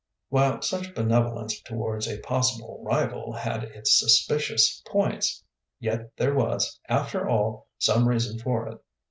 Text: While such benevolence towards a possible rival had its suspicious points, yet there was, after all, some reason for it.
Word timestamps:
While 0.29 0.63
such 0.63 0.95
benevolence 0.95 1.61
towards 1.61 2.07
a 2.07 2.19
possible 2.21 2.81
rival 2.83 3.33
had 3.33 3.65
its 3.65 3.99
suspicious 3.99 4.81
points, 4.87 5.43
yet 5.79 6.17
there 6.17 6.33
was, 6.33 6.79
after 6.89 7.29
all, 7.29 7.67
some 7.77 8.07
reason 8.09 8.39
for 8.39 8.67
it. 8.67 8.79